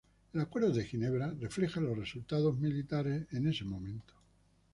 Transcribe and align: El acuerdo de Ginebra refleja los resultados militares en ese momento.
El 0.33 0.41
acuerdo 0.41 0.71
de 0.71 0.83
Ginebra 0.83 1.31
refleja 1.39 1.79
los 1.79 1.95
resultados 1.95 2.57
militares 2.57 3.27
en 3.33 3.45
ese 3.47 3.65
momento. 3.65 4.15